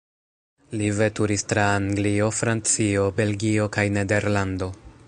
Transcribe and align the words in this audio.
Li 0.79 0.87
veturis 0.99 1.45
tra 1.53 1.65
Anglio, 1.75 2.31
Francio, 2.39 3.05
Belgio 3.21 3.71
kaj 3.79 3.87
Nederlando. 4.01 4.73